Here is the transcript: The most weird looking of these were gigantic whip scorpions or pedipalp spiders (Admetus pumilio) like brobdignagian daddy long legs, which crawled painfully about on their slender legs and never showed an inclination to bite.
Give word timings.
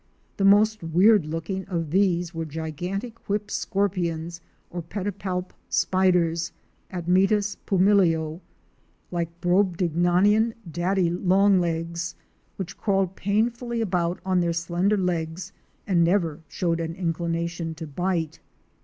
The 0.37 0.45
most 0.45 0.81
weird 0.81 1.27
looking 1.27 1.63
of 1.67 1.91
these 1.91 2.33
were 2.33 2.43
gigantic 2.45 3.29
whip 3.29 3.51
scorpions 3.51 4.41
or 4.71 4.81
pedipalp 4.81 5.53
spiders 5.69 6.51
(Admetus 6.89 7.55
pumilio) 7.67 8.41
like 9.11 9.29
brobdignagian 9.41 10.55
daddy 10.71 11.11
long 11.11 11.59
legs, 11.59 12.15
which 12.55 12.79
crawled 12.79 13.15
painfully 13.15 13.79
about 13.79 14.19
on 14.25 14.39
their 14.39 14.53
slender 14.53 14.97
legs 14.97 15.51
and 15.85 16.03
never 16.03 16.39
showed 16.47 16.79
an 16.79 16.95
inclination 16.95 17.75
to 17.75 17.85
bite. 17.85 18.39